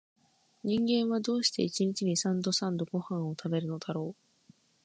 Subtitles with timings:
[0.63, 4.51] 人間は、どうして一日に三度々々ごはんを食べるのだろう